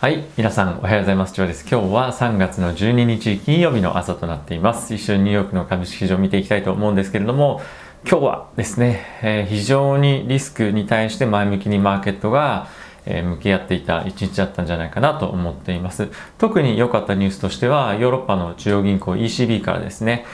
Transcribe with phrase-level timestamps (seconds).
[0.00, 0.24] はい。
[0.38, 1.34] 皆さん、おはようございます。
[1.34, 1.68] ジョーです。
[1.70, 4.94] 今日は3月の12日金曜日の朝となっています。
[4.94, 7.60] 一緒にニューヨークの株式市場を見ていきたいと思うんですけれども、
[8.08, 12.68] 今日はですね、えー、非常にリスクに対して前向きにマーケットが、
[13.04, 16.08] え、向き合っていた一日だったんじゃないかなと思っています。
[16.38, 20.24] 特に良かったニュースとしては、ヨーロッパの中央銀行 ECB からですね、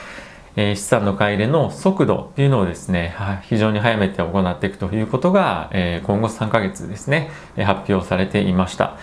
[0.55, 8.95] え、資産の買い入れの速度っていうのをですね、非常に早めて行っていくということが、え今後3ヶ月ですね、発表されていました。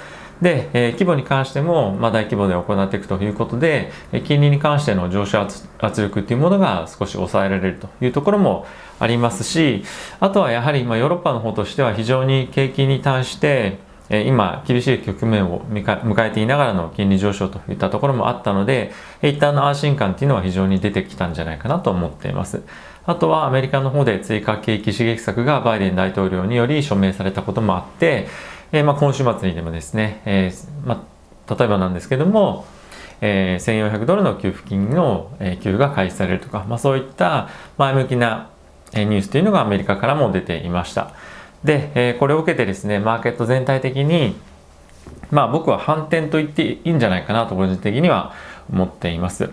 [0.42, 8.66] で、えー、規模に関しても、まあ、大規模で行っていくということで、え金利に関しての上昇圧力っていうものが少し抑えられるというところも
[8.98, 9.84] ありますし、
[10.20, 13.78] あとはやはり、ま、ヨーロッパの方としては非常に景気に対して、
[14.10, 22.62] え今、厳しい局面を迎えていながらの金利上昇といったところもあったので、一旦の安心感っていうのは非常に出てきたんじゃないかなと思っています。
[23.06, 28.28] あとはアメリカの方で追加景気刺激策がバイデン大統領により署名されたこともあって、
[28.74, 31.06] えー、まあ、今週末にでもですね、えー、ま
[31.48, 32.66] あ、例えばなんですけども、
[33.20, 38.50] えー、1400ドルの給付金の、え給付が開始されるとか、まあ、そういった前向きな
[38.92, 41.12] えニュースというのがアメリカからも出ていました。
[41.62, 44.34] で、えこれを受けてですね、マーケット全体的に、
[45.30, 48.34] まあ僕は反転と言っていいんじゃないかなと個人的には
[48.72, 49.50] 思っています。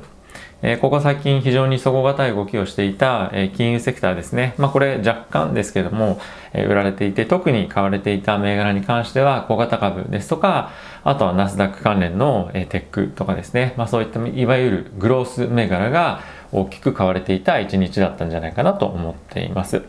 [0.79, 4.53] ここ最近非常に底堅い動きをしていた、金融セクターですね。
[4.59, 6.19] まあこれ若干ですけども、
[6.53, 10.69] 売られていて、特に買われていた銘柄に関しては小型株ですとか、
[11.03, 13.73] あとはナスダック関連の、テックとかですね。
[13.75, 19.81] まあそういったいわゆるグロース銘柄が大きく買われていた一日だったんじゃないかなと思っています。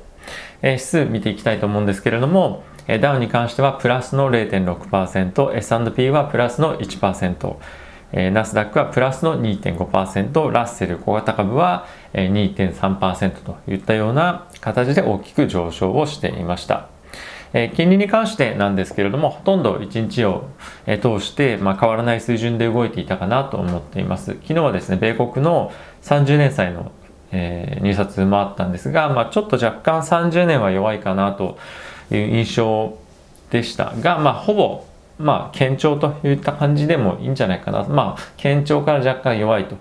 [0.63, 2.65] 指数見ていきたいと思うんですけれども、
[3.01, 7.57] ダウンに関してはプラスの0.6%、S&P はプラスの1%、
[8.13, 16.89] えー、ナスダックはプラスの2.5%、ラッセル小型株は2.3%といったような形で大きく上昇をしていました。
[17.55, 20.49] え、金利に関してなんですけれども、ほとんど1日を、
[20.87, 24.33] え、通して、まあ、変わらない水準で動いていたかなと思っています。
[24.43, 25.71] 昨日はですね、米国の
[26.03, 26.93] 30年債の、
[27.31, 31.59] えー、入札もあったんですが、まあ、ちょっと若干30年は弱いかなと
[32.11, 32.97] いう印象
[33.51, 34.85] でしたが、まあ、ほぼ
[35.23, 37.85] まあ、堅調といった感じでもいいんじゃないかな。
[37.85, 39.77] まあ、堅調から若干弱いと。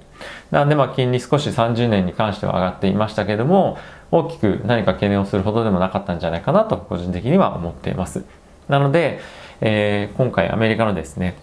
[0.52, 3.78] なんで、まあ、金利少し30年に関しては上がっていましたけども、
[4.12, 8.24] 大きく何か懸念をするほどでもなかったんじゃないかなと、個人的には思っています。
[8.68, 9.19] なので、
[9.62, 11.35] えー、今回アメリカのですね、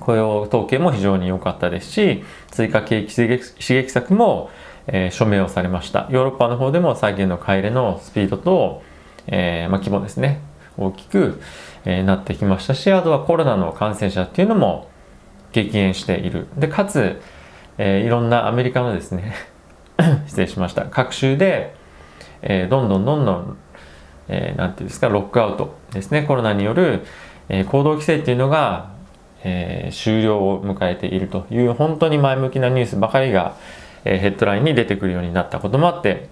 [0.00, 4.50] 雇用統計も非常に良かったですし、追加景気刺激策も、
[4.86, 6.06] えー、署名をされました。
[6.10, 8.82] ヨーロッパの方でも債券の買い入れのスピードと、
[9.26, 10.40] えー、まあ、規模ですね、
[10.76, 11.40] 大きく、
[11.84, 14.88] えなってきましたしあとはコロナの感染者っていうのも
[15.52, 16.48] 激減している。
[16.56, 17.20] でかつ、
[17.78, 19.34] えー、いろんなアメリカのですね
[20.26, 20.86] 失礼しました。
[20.86, 21.74] 各州で、
[22.42, 23.56] えー、どんどんどんどん
[24.28, 26.22] 何、えー、て言うんですかロックアウトですね。
[26.22, 27.04] コロナによる、
[27.48, 28.88] え、行動規制っていうのが、
[29.44, 33.54] え、終了を迎えているという本当に前向きなニュースばかりが、
[34.04, 36.28] え、ヘッドラインに出てくるようになったこともあって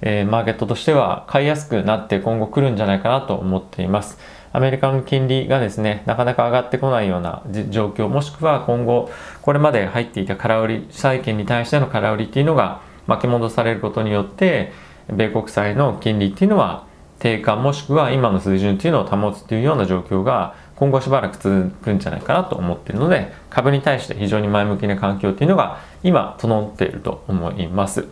[0.00, 4.18] えー、マーケットとしては買いやすくなって今後来るんじゃないかなと思っています。
[4.52, 9.10] アメリカの金利がですね、なかなか上がってこないような状況、もしくは今後、
[9.42, 14.72] これまで入っていた空売り、債券に対しての空売りっていうのが巻き戻されることによって、
[15.10, 16.86] 米国債の金利っていうのは
[17.18, 28.06] 低下もしくは今の水準っていうのを保つっていうような状況が今後しばらく続くんじゃないかなと思っているので株に対して非常に前向きな環境っていうのが今整っていると思います。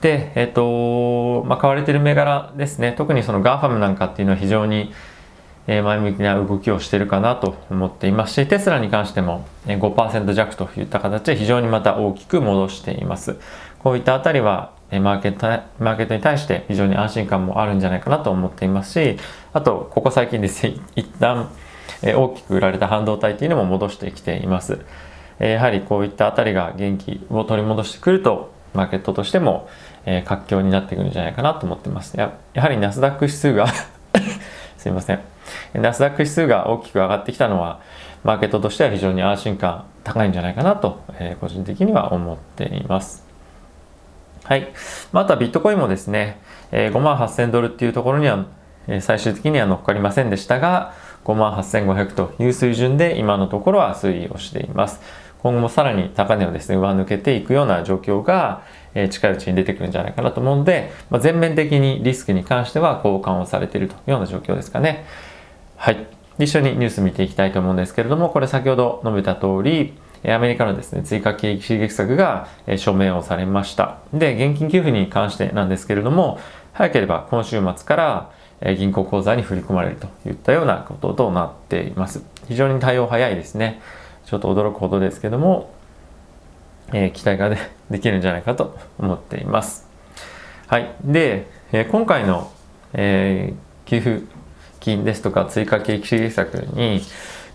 [0.00, 2.94] で、えっ、と、まあ、買われてる銘柄ですね。
[2.96, 4.92] 特にその GAFAM なんかっていうのは非常に
[5.66, 13.36] 前向きな動きをしてるかなと思っていますし、テスラに関しても5%弱といった形で非常にまた大きく戻しています。
[13.80, 15.46] こういったあたりはマーケット、
[15.78, 19.18] マーケットに対して非常に安心感もあるんじゃないかなと思っていますし、
[19.52, 21.50] あと、ここ最近ですね、 一旦
[22.02, 24.80] 大きく売られた半導体っていうのも戻してきています。
[25.38, 29.68] やはりこういったあたりが元気を取り戻してくると、マーケットとしても、
[30.10, 32.16] えー、活況になってくるんじゃないかなと思ってます。
[32.16, 33.66] ややはりナスダック指数が
[34.78, 35.20] すいません。
[35.74, 37.80] ナスダック指数が大きく上がってきたのは
[38.24, 43.26] マーケットとしては非常に安心感高いんじゃないかなと、えー、個人的には思っています。
[44.44, 44.68] はい、
[45.12, 46.40] まあ、あとはビットコインもですね、
[46.72, 48.46] えー、5万8000ドルっていうところには、
[48.86, 50.94] え、最終的には乗っかりませんでしたが
[51.26, 55.02] 5万8500という水準で今のところは推移をしています。
[55.42, 58.62] 今後もさらに高値をですね上抜けていくような状況が、
[58.98, 65.04] え近いうちに出てくるんじゃないかなと思うので、まあ、全面的にリスクに関しては交換をされているというような状況ですかね。
[65.76, 66.06] はい。
[66.38, 69.94] 一緒にニュース見ていきたいと思うんですけれども、これ先ほど述べた通り、
[70.26, 73.98] アメリカのですね、追加景気刺激策が署名をされました。
[74.12, 76.40] で、現金給付に関してなんですけれども、
[76.72, 78.30] 早ければ今週末から
[78.60, 82.22] え銀行口座に振り込まれるといったようなこととなっています。
[82.48, 83.80] 非常に対応早いですね。
[84.24, 85.70] ちょっと驚くほどですけども、
[86.92, 87.58] えー、期待がで
[87.90, 89.88] できるんじゃないかと思っています。
[90.66, 90.90] はい。
[91.02, 92.50] で、えー、今回の、
[92.92, 94.22] えー、給付
[94.80, 97.02] 金ですとか追加景気刺激策に、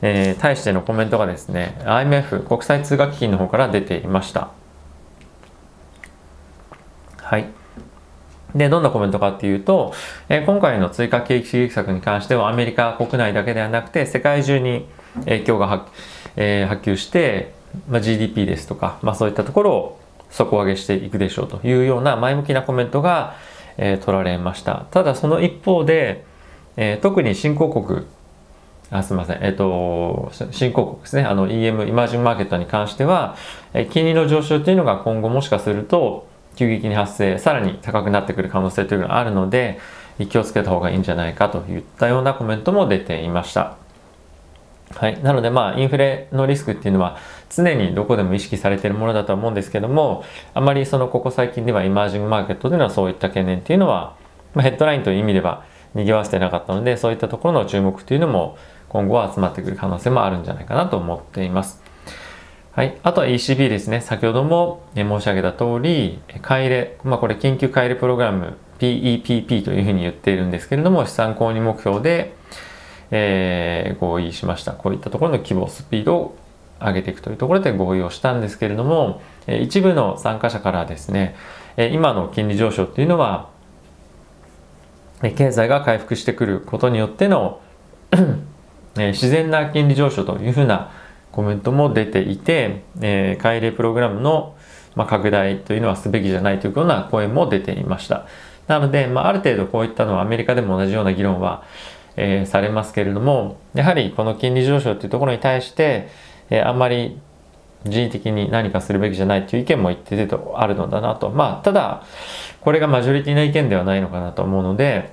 [0.02, 4.50] えー、対してのコメントがですね、IMF 国際通貨基金の方から出ていました。
[7.18, 7.48] はい。
[8.56, 9.94] で、どんなコメントかっていうと、
[10.30, 14.88] えー、今回の追加景気刺激策に関してはアメリカ国内だけではなくて世界中に
[15.26, 15.88] 影響が,、
[16.36, 17.54] えー、波及して、
[17.90, 20.00] まあ、GDP ですとか、まあ、そういったところを
[20.30, 23.36] 底上げしていくでしょうというような前向きなコメントが、
[23.78, 24.86] えー、取られました。
[24.92, 26.26] ただその一方で、
[26.78, 28.06] えー、特に新興国
[28.90, 33.36] あすみません、えっ、ー、と、新興国ですね、あの EM、イマージンマーケットに関しては、
[33.74, 39.80] え金利の上昇というのが今後もしかすると、急激に発生さらに高くなってくる可能性というのがあるので
[40.30, 43.78] 気をつけた方がいいんじゃないかといったようなコメントも出ていました。
[44.96, 47.18] はい、なのでまあインフレのリスクっていうのは
[47.56, 50.24] 常にどこでも意識されているものだと思うんですけども
[50.54, 54.16] あまりそのここ最近ではイマージングマーケットでのそういった懸念っていうのは、
[54.54, 58.58] まあ、ヘッドラインという意味では賑わせてなかったのでそういったところの注目っていうのも
[58.90, 61.82] 今後は集まってくる可能性もあるんじゃないかなと思っています。
[62.74, 62.98] はい。
[63.04, 64.02] あとは ECB ですね。
[64.02, 72.34] 先ほども申し上げた通り、買い入れ、まあこれ緊急買い入れプログラム PEPP というふうに言っているんですけれども、資産購入目標で、
[73.12, 74.72] えー、合意しました。
[74.72, 76.36] こういったところの規模、スピードを
[76.84, 81.36] 上げていくというところで合意をしたんですけれども、え一部の参加者からですね、
[81.78, 83.50] え今の金利上昇っていうのは、
[85.24, 87.60] え経済が回復してくることによっての
[88.98, 90.92] え自然な金利上昇というふうな
[91.34, 94.56] コメントも出ていて、えー、改例プログラムの、
[94.96, 98.28] まあ、拡大というのはすべきじゃないというような声も出ていました。
[98.68, 101.64] なので、まあ、ある程度こういったのはアメリカでも同じような議論は、
[102.16, 106.10] えー、されますけれども、やはりこの金利上昇というところに対して、
[106.54, 107.20] えー、あんまり
[107.84, 111.30] 人為的に何かするべきじゃないという意見も一定程度あるのだなと。
[111.32, 112.04] まあ、ただ、
[112.62, 115.10] これがマジョリティな意見ではないのかなと思うので、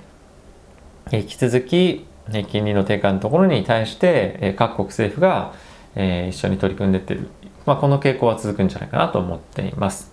[1.11, 2.07] 引き続き、
[2.49, 5.53] 金利の低下のところに対して、各国政府が、
[5.97, 7.29] え、一緒に取り組んでってる、
[7.67, 10.13] まあ、この傾向は続くんじゃないかなと思っています。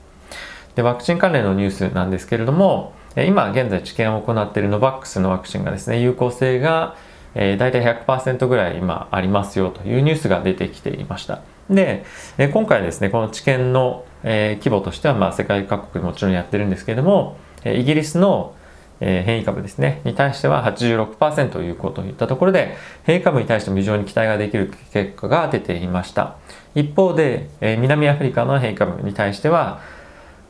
[0.74, 6.95] で、ワクチン関連のニュースなんですけれども、今現在治験を行っているノバックスのワクチンがですね、有効性が、
[7.39, 11.42] えー、大体100%ぐらい今ありますよというニュースが出てきていました。
[11.69, 12.04] で、
[12.38, 18.54] え今回ですね、この治験の、え、規模としては、まあ、世界各国もちろんやってるんですけれども、えイギリスの
[19.00, 26.36] え、変異株ですね、に対しては86%有効といったところで、変異株に対しても非常に期待ができる結果が出ていました。
[26.74, 29.80] 一方で、え、南アフリカの変異株に対しては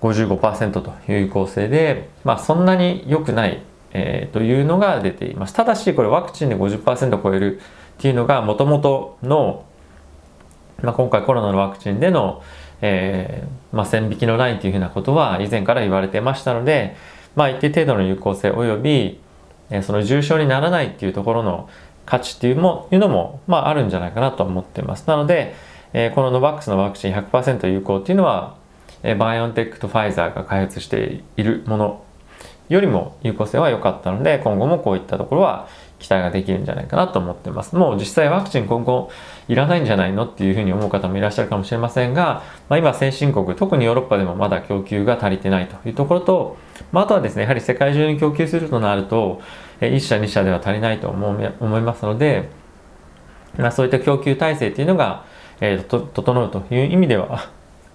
[0.02, 3.62] 55%という有効性で、まあ、そんなに良くない、
[3.94, 5.54] えー、というのが出ています。
[5.54, 7.62] ただし、これワクチンで50%超えるっ
[7.98, 9.66] ていうのが、もともとの、
[10.82, 12.44] まあ、今回コロナのワクチンでの、
[12.82, 16.96] えーまあ、線引きのラインというふうなことは以前から言われてましたので、
[17.36, 19.20] まあ、一定程度の有効性および、
[19.70, 21.70] えその重症にならないっていうところの
[22.06, 25.08] 価値っていうもいうのも、まあ、あるんじゃないかなと思ってます。
[25.08, 25.56] なので、
[25.94, 28.56] えこのノバックスのワクチン100%有効っていうのは、
[29.04, 32.04] えバイオンテックとファイザーが開発しているもの
[32.70, 35.68] よりも有効性は良かったので、今後もこういったところは
[36.00, 37.76] 期待ができるんじゃないかなと思ってます。
[37.76, 39.10] もう実際ワクチン今後
[39.48, 46.58] いらないんじゃないのっていうふうに思う方もいらっしゃるかもしれませんが、まあ、今先進国、特にヨーロッパでもまだ供給が足りてないというところと、
[46.92, 49.42] まあ、あとはですね、やはり世界中に供給するとなると、
[49.82, 52.50] 1社2社では足りないと思いますので、
[53.58, 55.26] まあ、そういった供給体制っていうのが、
[55.62, 57.50] えー、と整うという意味では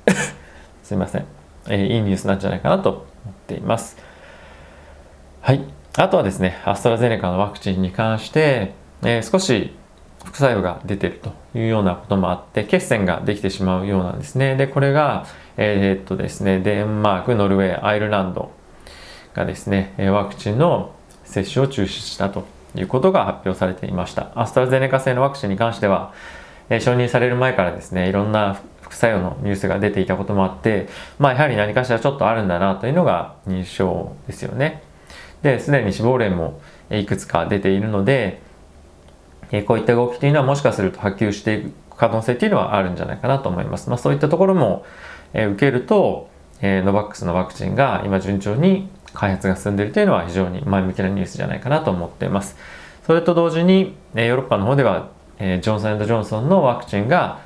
[0.82, 1.26] すいません、
[1.68, 3.04] えー、いいニュースなんじゃないかなと思っ
[3.46, 4.11] ています。
[5.44, 5.64] はい。
[5.96, 9.74] あとはですね、アストラゼネカのワクチンに関して、えー、少し
[10.24, 14.54] 副作用が出てるというようなこともあって、血栓ができてしまうようなんですね。
[14.54, 18.52] で、これが、えー、っとですね、デンマーク、ノルウェー、アイルランド
[19.34, 20.92] がですね、ワクチンの
[21.24, 22.44] 接種を中止したと
[22.76, 24.30] いうことが発表されていました。
[24.36, 26.12] アストラゼネカ製のワクチンに関しては、
[26.70, 34.84] えー、承認される前からですね、いろんな副作用のニュースが出ていたこともあって、まあやはり何かしらちょっとあるんだなというのが認証ですよね。
[35.42, 38.40] で、すでに死亡例もいくつか出ているので、
[39.66, 43.88] こういった動きというのはもしかすると波及していく可能性というのはあるんじゃないかなと思います。
[43.90, 44.84] まあ、そういったところも
[45.34, 46.30] 受けると、
[46.62, 52.56] ノバックスのワクチンが今順調に開発が進んでいるというのは非常に前向きなニュースじゃないかなと思っています。
[53.06, 55.08] それと同時に、ヨーロッパの方では、
[55.38, 57.40] ジョンソンジョンソンのワクチンが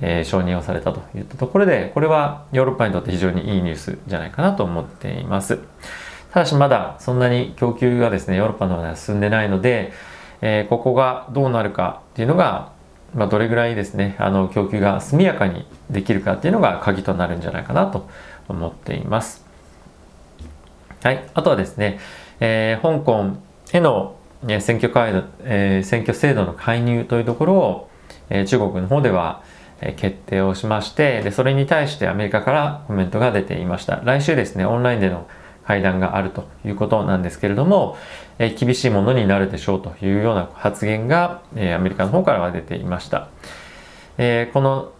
[0.00, 5.58] 承認をされたといったところで、これはヨーロッパにとって非常にいいニュースじゃないかなと思っています。
[6.32, 9.92] ただしまだそんなに供給がですねヨーロッパの方では進んでないので、
[10.40, 12.72] えー、ここがどうなるかっていうのが、
[13.14, 18.08] まあ、どれぐらいですねあの供給が速やかにできるかっていうのが鍵となるんじゃないかなと
[18.48, 19.44] 思っています。
[21.02, 21.98] はい、あとはですね、
[22.40, 23.36] えー、香港
[23.72, 24.16] への
[24.60, 27.90] 選挙カード、えー、選挙制度の介入というところを、
[28.30, 29.42] えー、中国の方では
[29.96, 35.26] 決定をしましてでそれに対してアメリカからコメントが出ていました来週ですねオンラインでの
[35.66, 37.96] 会談があるということなんですけれども、
[38.38, 43.28] えー、厳しいものになるでしょうというような発言が、えー、アメリカの方からは出ていました、
[44.18, 44.92] えー、この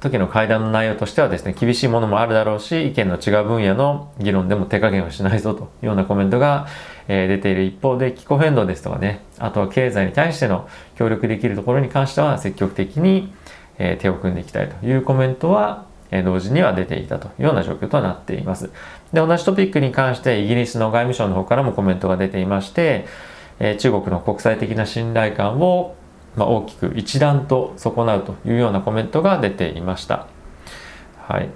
[0.00, 6.66] 時の会談の内容としてはですね厳しいものもあるだろうし意見の違う分野の議論でも手加減をしないぞというようなコメントが、
[7.06, 13.32] えー、出ている一方で気候変動ですとかねあとは経済に対しての協力できるところに関しては積極的に、
[13.78, 15.86] えー、手を組んでいきたいというコメントは、
[16.20, 18.70] 同時には出ていたというような状況となっています
[19.12, 23.06] で同じトピックに関してイギリスの外務省の方からもコメントが出ていまして、
[23.58, 25.94] え中国の国際的な信頼感を
[26.36, 30.26] ま、大きく一段と損なうというようなコメントが出ていました。
[31.18, 31.48] はい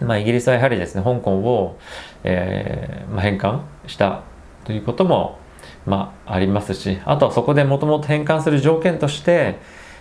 [0.00, 1.78] まあ、イギリスはやはりですね香港を、
[2.24, 4.22] えーまあ、返還した
[4.64, 5.38] ということも、
[5.84, 9.58] まあ、ありますしあとはそこでもともと返還する条件として、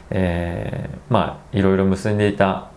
[0.09, 2.71] えー、まあいろいろ結んでいた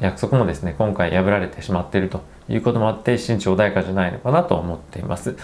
[0.00, 5.36] 約束もですね今回破られてしまっているということもあって心地穏やかじゃないのかなと思っています。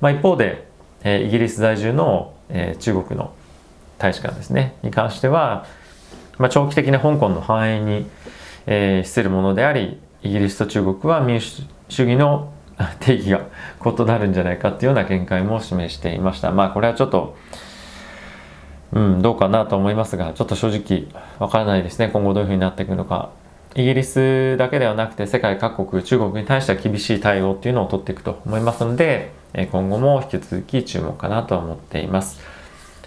[0.00, 0.66] まあ、一方で、
[1.02, 3.32] えー、イギリス在住の、えー、中国の
[3.98, 5.66] 大使館ですねに関しては、
[6.38, 8.06] まあ、長期的な香港の繁栄に、
[8.66, 12.52] えー、資するものでありイギリスと中国は民主主義の
[13.00, 13.42] 定義が
[13.84, 16.50] 異なるんじゃないかっていうような見解も示していました。
[16.50, 17.36] まあこれはちょっと
[18.92, 21.06] うんどうかなと思いますがちょっと正直
[21.38, 22.08] わからないですね。
[22.10, 23.30] 今後どういうふうになっていくのか。
[23.74, 29.32] イギリスだけではなくて世界各国中国に対しては厳しい対応っていうのを取っていくと思いますので
[29.70, 32.40] 今後も引き続き注目かなと思っています。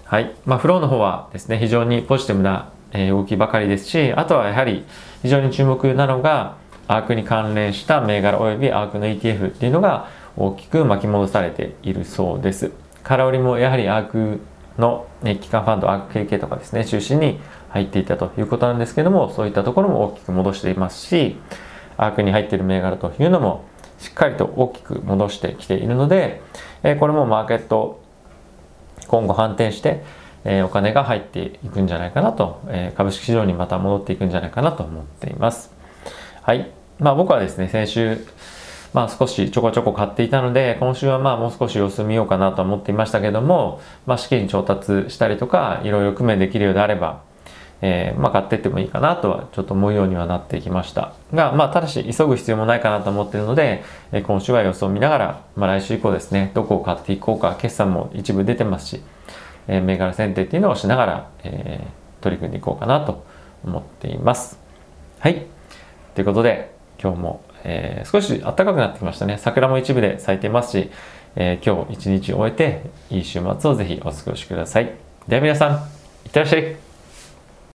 [0.05, 0.35] はい。
[0.45, 2.69] まあ、フローの方はですね、非常にポジティブな
[3.09, 4.85] 動きばかりですし、あとはやはり
[5.23, 12.71] 非常に注目なのが、アークに関連した銘柄及びアークの ETF っていうのが大きく巻き戻されているそうです。
[13.03, 14.41] 空売りもやはりアーク
[14.77, 17.39] の、ね、機関ファンド、アーク KK とかですね、中心に
[17.69, 21.37] 入っていたということなんですけども、そういったところも大きく戻していますし、
[21.97, 23.65] アークに入っている銘柄というのも
[23.99, 26.41] しっかりと大きく戻してきているので、
[26.83, 28.01] えこれもマーケット
[29.07, 30.03] 今後反転して、
[30.45, 35.71] え、お金が入っていくんじゃないかなと、え、株式市場にまた戻っていくんじゃないかなと思っています。
[36.41, 36.71] はい。
[36.99, 38.17] まあ僕はですね、先週、
[38.93, 47.21] まあ少しちょこちょこ買っていたので、今週はまあもう少し様子見ようかなと思っていましたけども、まあ資金調達したりとか、いろいろ工面できるようであれば、
[47.81, 59.01] えー、まあ買ってってもいいかなとはちょっと思うようにはなってきましたが、まあただし急ぐ必要もないかなと思っているので、えー、今週は様子を見ながら、まあ来週以降ですね、どこを買っていこうか、決算も一部出てますし、
[59.67, 63.25] えー、銘柄選定っていうのをしながら、えー、取り組んでいこうかなと
[63.65, 64.59] 思っています。
[65.19, 65.45] はい。
[66.15, 69.37] ということで、今日も、えー、少し暖かくなってきましたね。
[69.37, 70.91] 桜も一部で咲いてますし、
[71.35, 74.91] えー、今日一日終えて、いい週末をぜひお過ごしください。
[75.27, 75.71] では皆さん、
[76.25, 76.92] いってらっしゃい。